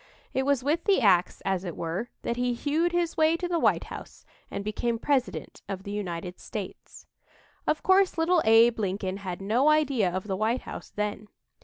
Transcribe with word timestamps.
It 0.33 0.47
was 0.47 0.63
with 0.63 0.85
the 0.85 0.99
ax, 0.99 1.43
as 1.45 1.63
it 1.63 1.77
were, 1.77 2.09
that 2.23 2.35
he 2.35 2.55
hewed 2.55 2.91
his 2.91 3.17
way 3.17 3.37
to 3.37 3.47
the 3.47 3.59
White 3.59 3.83
House 3.83 4.25
and 4.49 4.63
became 4.65 4.97
President 4.97 5.61
of 5.69 5.83
the 5.83 5.91
United 5.91 6.39
States. 6.39 7.05
Of 7.67 7.83
course, 7.83 8.17
little 8.17 8.41
Abe 8.43 8.79
Lincoln 8.79 9.17
had 9.17 9.43
no 9.43 9.69
idea 9.69 10.09
of 10.09 10.23
the 10.25 10.35
White 10.35 10.61
House 10.61 10.89
then. 10.89 11.27